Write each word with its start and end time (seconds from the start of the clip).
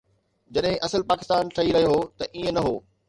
جڏهن 0.57 0.79
اصل 0.87 1.05
پاڪستان 1.11 1.53
ٺهي 1.59 1.77
رهيو 1.77 1.93
هو 1.93 2.01
ته 2.23 2.31
ائين 2.35 2.59
نه 2.61 2.65
هو. 2.71 2.75